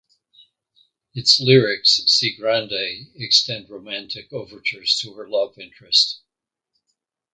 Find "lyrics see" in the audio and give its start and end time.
1.39-2.35